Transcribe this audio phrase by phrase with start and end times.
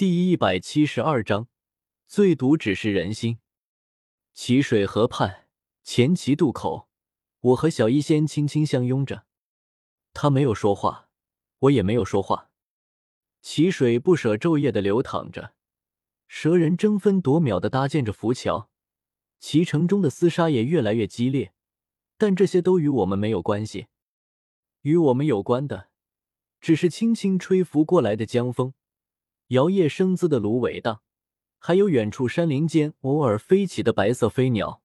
[0.00, 1.46] 第一百七十二章，
[2.06, 3.38] 最毒只是人心。
[4.32, 5.46] 齐水河畔，
[5.84, 6.88] 前齐渡口，
[7.40, 9.26] 我和小医仙轻轻相拥着。
[10.14, 11.10] 他没有说话，
[11.58, 12.48] 我也没有说话。
[13.42, 15.52] 齐水不舍昼夜的流淌着，
[16.26, 18.70] 蛇人争分夺秒的搭建着浮桥，
[19.38, 21.52] 齐城中的厮杀也越来越激烈。
[22.16, 23.88] 但这些都与我们没有关系，
[24.80, 25.90] 与我们有关的，
[26.58, 28.72] 只是轻轻吹拂过来的江风。
[29.50, 31.02] 摇曳生姿的芦苇荡，
[31.58, 34.80] 还有远处山林间偶尔飞起的白色飞鸟，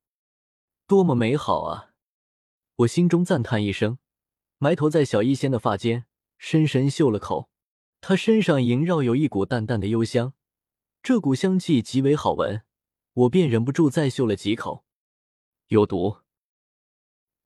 [0.88, 1.94] 多么美好啊！
[2.78, 4.00] 我心中赞叹一声，
[4.58, 6.06] 埋头在小医仙的发间，
[6.40, 7.52] 深深嗅了口。
[8.02, 10.34] 她身上萦绕有一股淡淡的幽香，
[11.04, 12.64] 这股香气极为好闻，
[13.14, 14.84] 我便忍不住再嗅了几口。
[15.68, 16.22] 有毒。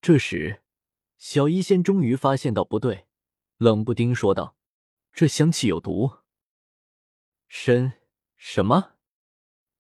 [0.01, 0.61] 这时，
[1.17, 3.07] 小医仙终于发现到不对，
[3.57, 4.55] 冷不丁说道
[5.11, 6.11] ：“这香气有毒。”
[7.51, 7.93] 身
[8.37, 8.93] 什么？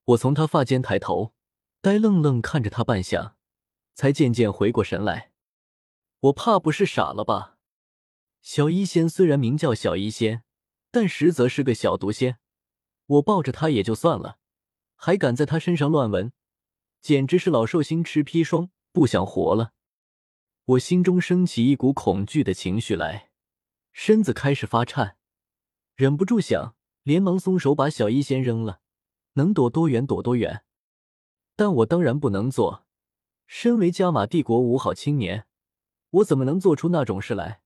[0.05, 1.35] 我从他发间抬头，
[1.81, 3.33] 呆愣愣看着他半晌，
[3.93, 5.31] 才渐渐回过神来。
[6.21, 7.59] 我怕不是傻了吧？
[8.41, 10.43] 小医仙虽然名叫小医仙，
[10.89, 12.39] 但实则是个小毒仙。
[13.05, 14.39] 我抱着他也就算了，
[14.95, 16.33] 还敢在他身上乱闻，
[17.01, 19.73] 简直是老寿星吃砒霜，不想活了。
[20.65, 23.29] 我心中升起一股恐惧的情绪来，
[23.91, 25.17] 身子开始发颤，
[25.95, 26.75] 忍不住想。
[27.03, 28.81] 连忙松手，把小医仙扔了，
[29.33, 30.63] 能躲多远躲多远。
[31.55, 32.85] 但我当然不能做。
[33.47, 35.47] 身为加玛帝国五好青年，
[36.11, 37.63] 我怎么能做出那种事来？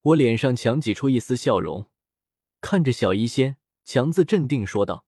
[0.00, 1.90] 我脸上强挤出一丝笑容，
[2.62, 5.04] 看着小医仙，强自镇定说道：“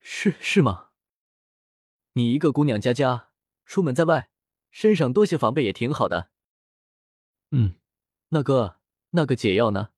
[0.00, 0.90] 是是吗？
[2.12, 3.30] 你一个姑娘家家，
[3.64, 4.30] 出门在外，
[4.70, 6.30] 身上多些防备也挺好的。
[7.52, 7.76] 嗯，
[8.28, 8.80] 那个
[9.10, 9.90] 那个解药呢？”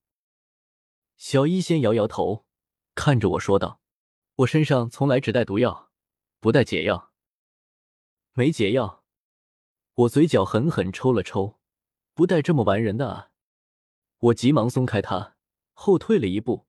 [1.17, 2.44] 小医仙摇摇头。
[2.95, 3.81] 看着我说道
[4.37, 5.91] ：“我身上从来只带毒药，
[6.41, 7.13] 不带解药。
[8.33, 9.05] 没解药。”
[9.95, 11.61] 我嘴角狠狠抽了抽，
[12.15, 13.31] 不带这么玩人的啊！
[14.19, 15.37] 我急忙松开他，
[15.73, 16.67] 后退了一步，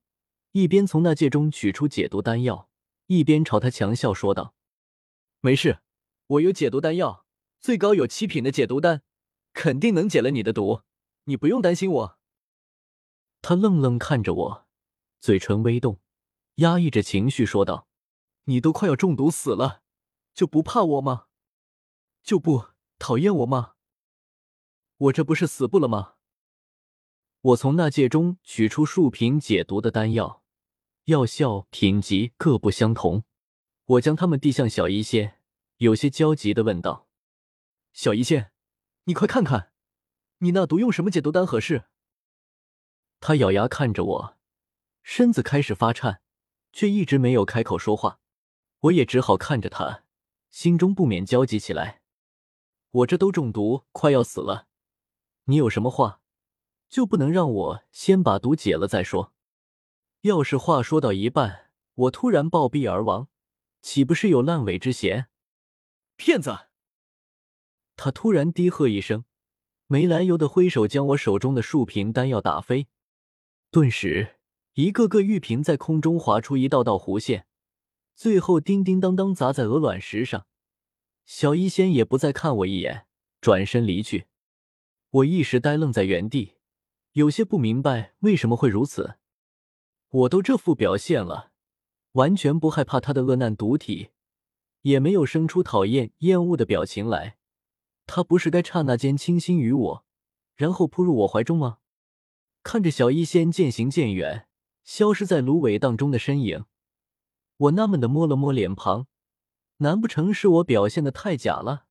[0.51, 2.69] 一边从那戒中取出解毒丹药，
[3.07, 4.53] 一边朝他强笑说道
[5.41, 5.79] ：“没事，
[6.27, 7.25] 我有解毒丹药，
[7.59, 9.01] 最高有七品的解毒丹，
[9.53, 10.81] 肯定能解了你的毒，
[11.23, 12.19] 你不用担心我。”
[13.41, 14.67] 他愣愣看着我，
[15.19, 15.99] 嘴唇微动。
[16.55, 17.87] 压抑着情绪说道
[18.45, 19.81] ：“你都快要中毒死了，
[20.33, 21.27] 就不怕我吗？
[22.23, 23.73] 就不讨厌我吗？
[24.97, 26.13] 我这不是死不了吗？”
[27.41, 30.43] 我从那戒中取出数瓶解毒的丹药，
[31.05, 33.23] 药效品级各不相同。
[33.85, 35.39] 我将它们递向小医仙，
[35.77, 37.07] 有些焦急的问道
[37.93, 38.51] ：“小医仙，
[39.03, 39.73] 你快看看，
[40.39, 41.85] 你那毒用什么解毒丹合适？”
[43.21, 44.37] 他咬牙看着我，
[45.03, 46.23] 身子开始发颤。
[46.75, 48.19] 却一直没有开口说话，
[48.81, 50.03] 我也只好看着他，
[50.51, 52.01] 心中不免焦急起来。
[52.91, 54.67] 我这都中毒，快要死了，
[55.45, 56.19] 你有什么话，
[56.89, 59.31] 就不能让我先把毒解了再说？
[60.23, 63.29] 要是话说到一半，我突然暴毙而亡，
[63.81, 65.27] 岂不是有烂尾之嫌？
[66.17, 66.67] 骗子！
[67.95, 69.23] 他突然低喝一声，
[69.87, 72.89] 没来由的挥手将我手中的数瓶丹药打飞，
[73.71, 74.35] 顿时。
[74.75, 77.47] 一个个玉瓶在空中划出一道道弧线，
[78.13, 80.47] 最后叮叮当当砸在鹅卵石上。
[81.25, 83.07] 小医仙也不再看我一眼，
[83.39, 84.25] 转身离去。
[85.11, 86.55] 我一时呆愣在原地，
[87.13, 89.15] 有些不明白为什么会如此。
[90.09, 91.53] 我都这副表现了，
[92.11, 94.09] 完全不害怕他的恶难毒体，
[94.81, 97.37] 也没有生出讨厌厌恶的表情来，
[98.05, 100.05] 他不是该刹那间倾心于我，
[100.57, 101.77] 然后扑入我怀中吗？
[102.61, 104.49] 看着小医仙渐行渐远。
[104.85, 106.65] 消失在芦苇荡中的身影，
[107.57, 109.07] 我纳闷的摸了摸脸庞，
[109.77, 111.87] 难不成是我表现的太假了？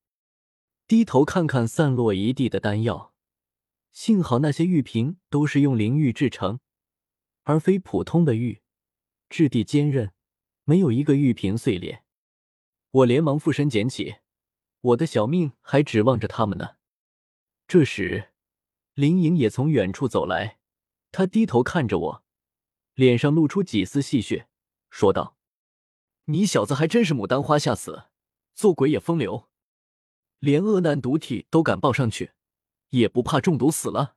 [0.87, 3.13] 低头看看散落一地的丹药，
[3.91, 6.59] 幸好那些玉瓶都是用灵玉制成，
[7.43, 8.61] 而非普通的玉，
[9.29, 10.13] 质地坚韧，
[10.63, 12.03] 没有一个玉瓶碎裂。
[12.91, 14.15] 我连忙俯身捡起，
[14.79, 16.75] 我的小命还指望着他们呢。
[17.67, 18.29] 这时，
[18.93, 20.59] 林颖也从远处走来，
[21.11, 22.24] 他低头看着我。
[22.95, 24.45] 脸上露出几丝戏谑，
[24.89, 25.37] 说道
[26.25, 28.05] ：“你小子还真是牡丹花下死，
[28.53, 29.49] 做鬼也风流，
[30.39, 32.31] 连恶难毒体都敢抱上去，
[32.89, 34.15] 也不怕中毒死了。”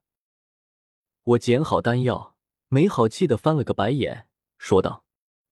[1.25, 2.36] 我捡好丹药，
[2.69, 4.28] 没好气的翻了个白眼，
[4.58, 5.04] 说道：“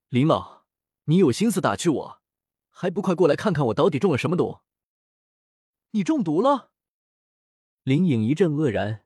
[0.09, 0.65] 林老，
[1.07, 2.23] 你有心思打趣我，
[2.71, 4.61] 还不快过来看看我到底中了什么毒？
[5.91, 6.71] 你中毒了？”
[7.83, 9.05] 林颖一阵愕然，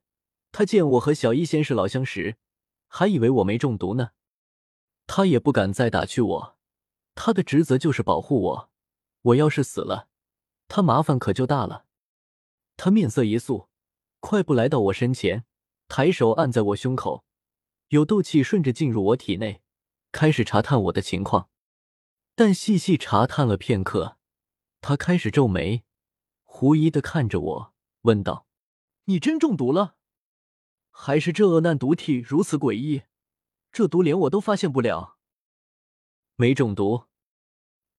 [0.53, 2.37] 他见我和小医仙是老相识。
[2.93, 4.11] 还以为我没中毒呢，
[5.07, 6.59] 他也不敢再打趣我，
[7.15, 8.71] 他的职责就是保护我。
[9.23, 10.09] 我要是死了，
[10.67, 11.87] 他麻烦可就大了。
[12.77, 13.69] 他面色一肃，
[14.19, 15.45] 快步来到我身前，
[15.87, 17.25] 抬手按在我胸口，
[17.89, 19.63] 有斗气顺着进入我体内，
[20.11, 21.49] 开始查探我的情况。
[22.35, 24.17] 但细细查探了片刻，
[24.81, 25.85] 他开始皱眉，
[26.43, 28.47] 狐疑的看着我，问道
[29.07, 29.95] ：“你真中毒了？
[31.03, 33.05] 还是这恶难毒体如此诡异？
[33.73, 35.17] 这毒连我都发现不了？”
[36.37, 37.05] 没中毒。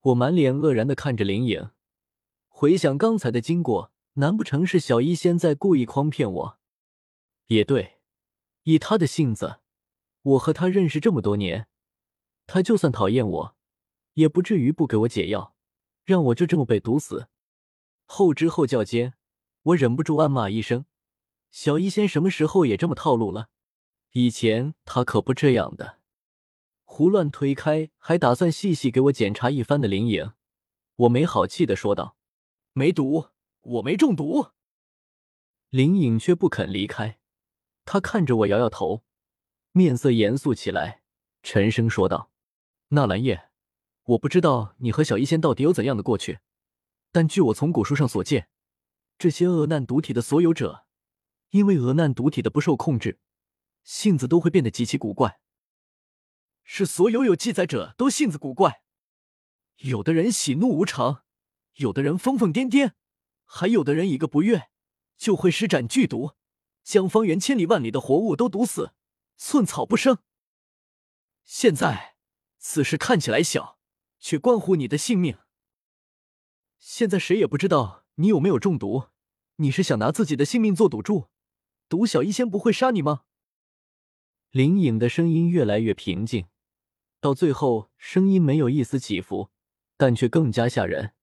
[0.02, 1.72] 我满脸愕然的看着林颖，
[2.48, 6.60] 回想刚才的经过，难不成是小医仙在故意诓骗我？
[7.48, 7.98] 也对，
[8.64, 9.62] 以他的性子，
[10.22, 11.68] 我和他认识这么多年，
[12.46, 13.56] 他就算讨厌我，
[14.14, 15.56] 也不至于不给我解药，
[16.04, 17.30] 让我就这么被毒死。
[18.06, 19.16] 后知后觉间，
[19.64, 20.86] 我忍不住暗骂一声
[21.52, 23.50] ：“小医仙什么时候也这么套路了？
[24.12, 26.00] 以前他可不这样的。”
[26.84, 30.34] 胡乱推开还打算细细给我检查一番的林颖，
[30.96, 32.18] 我没好气的说道
[32.74, 33.28] ：“没毒，
[33.62, 34.48] 我没中毒。”
[35.72, 37.20] 林颖却不肯离开，
[37.86, 39.04] 他看着我摇摇头，
[39.72, 41.04] 面色严肃起来，
[41.44, 42.30] 沉声说道
[42.90, 43.50] ：“纳兰叶，
[44.04, 46.40] 我不知道你和小医仙到底有怎样的过去，
[47.14, 48.50] 但据我从古书上所见，
[49.18, 50.86] 这些恶难毒体的所有者，
[51.52, 53.20] 因为恶难毒体的不受控制，
[53.84, 55.40] 性子都会变得极其古怪。”
[56.64, 58.84] 是所有有记载者都性子古怪，
[59.78, 61.24] 有的人喜怒无常，
[61.76, 62.94] 有的人疯疯癫癫，
[63.44, 64.70] 还有的人一个不悦
[65.18, 66.36] 就会施展剧毒，
[66.84, 68.94] 将方圆千里万里的活物都毒死，
[69.36, 70.20] 寸草不生。
[71.44, 72.16] 现在
[72.58, 73.80] 此事看起来小，
[74.20, 75.40] 却关乎你的性命。
[76.78, 79.10] 现在谁也不知道你有没有中毒，
[79.58, 81.28] 你是想拿自己的性命做赌注，
[81.92, 83.24] 毒小医仙不会杀你吗？
[84.52, 86.46] 林颖的声音越来越平静。
[87.20, 89.50] 到最后，声音没有一丝起伏，
[89.98, 91.16] 但却更加吓人。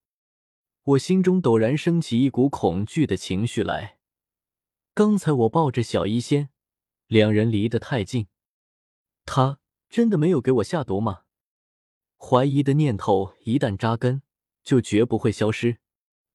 [0.83, 3.99] 我心中陡然升起一股恐惧的情绪来。
[4.93, 6.51] 刚才我抱着小医仙，
[7.07, 8.27] 两人离得太近，
[9.25, 11.23] 他真的没有给我下毒吗？
[12.19, 14.21] 怀疑的念头一旦扎根，
[14.63, 15.79] 就绝不会消失，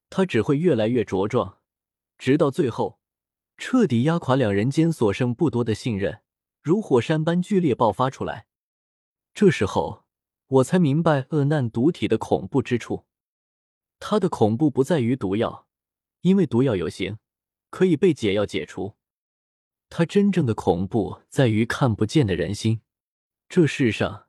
[0.10, 1.60] 他只会越来越茁壮，
[2.18, 3.00] 直到最后，
[3.65, 6.19] 彻底压垮两人间所剩不多的信任，
[6.62, 8.45] 如火山般剧烈爆发出来。
[9.33, 10.04] 这时候，
[10.48, 13.06] 我才明白恶难毒体的恐怖之处。
[14.00, 15.65] 它的恐怖不在于毒药，
[16.24, 17.19] 因为毒药有形，
[17.69, 18.95] 可以被解药解除。
[19.88, 22.81] 它真正的恐怖在于看不见的人心。
[23.48, 24.27] 这世上，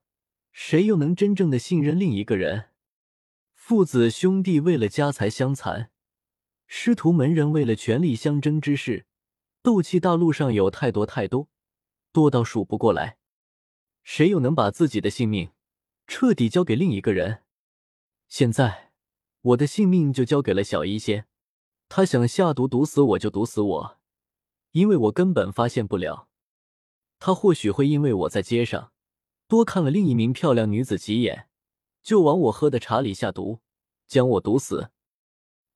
[0.52, 2.66] 谁又能真正的信任另一个人？
[3.56, 5.90] 父子兄弟为了家财相残，
[6.69, 9.06] 师徒门人为了权力相争之事，
[9.64, 11.49] 斗气大陆上有太多太多，
[12.12, 13.16] 多到数不过来。
[14.02, 15.52] 谁又能把自己的性命
[16.06, 17.44] 彻底交给另一个人？
[18.28, 18.93] 现在
[19.40, 21.26] 我的性命就交给了小医仙，
[21.88, 23.99] 他想下毒毒死我就毒死我，
[24.72, 26.28] 因为我根本发现不了。
[27.19, 28.93] 他或许会因为我在街上
[29.49, 31.49] 多看了另一名漂亮女子几眼，
[32.02, 33.60] 就往我喝的茶里下毒，
[34.06, 34.90] 将我毒死；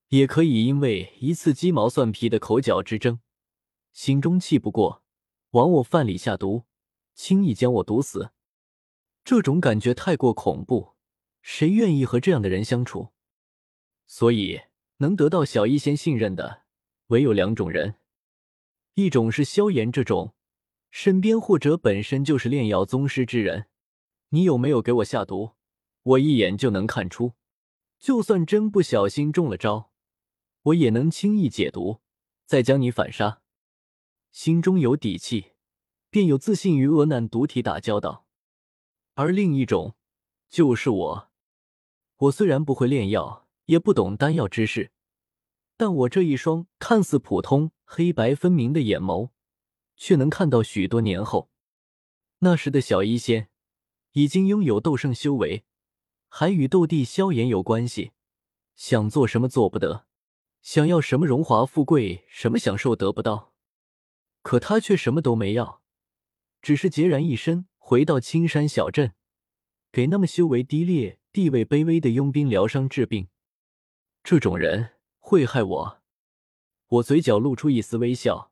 [0.08, 3.20] 也可以因为一次鸡毛蒜皮的口角之争，
[3.98, 5.02] 心中气不过，
[5.50, 6.66] 往我饭里下毒。
[7.16, 8.30] 轻易将我毒死，
[9.24, 10.94] 这种感觉太过恐怖，
[11.42, 13.08] 谁愿意和这样的人相处？
[14.06, 14.60] 所以，
[14.98, 16.62] 能得到小医仙信任的
[17.08, 17.96] 唯有两种人：
[18.94, 20.32] 一种是萧炎这种
[20.92, 23.66] 身边或者本身就是炼药宗师之人，
[24.28, 25.56] 你有没有给我下毒，
[26.04, 27.32] 我一眼就能看出。
[27.98, 29.90] 就算真不小心中了招，
[30.62, 31.98] 我也能轻易解毒，
[32.46, 33.42] 再将你反杀，
[34.30, 35.52] 心中有底气。
[36.10, 38.24] 便有自信与恶难毒体打交道，
[39.12, 39.94] 而另一种
[40.48, 41.30] 就是我。
[42.16, 44.90] 我虽然不会炼药，也不懂丹药之事，
[45.76, 49.32] 但我这一双看似普通、黑白分明的眼眸，
[49.96, 51.50] 却能看到许多年后。
[52.38, 53.50] 那时的小医仙
[54.12, 55.64] 已经拥有斗圣修为，
[56.30, 58.12] 还与斗帝萧炎有关系。
[58.74, 60.06] 想做什么做不得，
[60.62, 63.47] 想要什么荣华富贵、什么享受得不到，
[64.42, 65.82] 可他却什么都没要。
[66.60, 69.14] 只是孑然一身，回到青山小镇，
[69.92, 73.28] 给那么修为低劣、地位卑微的佣兵疗伤治病。
[74.24, 76.02] 这种人会害我。
[76.88, 78.50] 我嘴角露出一丝微笑，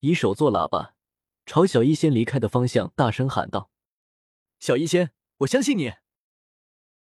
[0.00, 0.94] 以手做喇叭，
[1.46, 3.70] 朝小医仙离开的方向大声喊道
[4.60, 5.94] ：“小医仙，我相信你。”